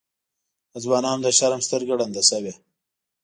د 0.71 0.73
ځوانانو 0.83 1.23
د 1.25 1.27
شرم 1.37 1.61
سترګه 1.67 1.93
ړنده 1.99 2.23
شوې. 2.29 2.53